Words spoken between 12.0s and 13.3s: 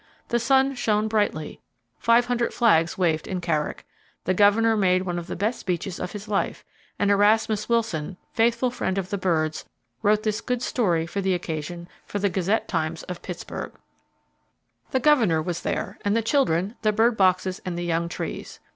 for the Gazette Times of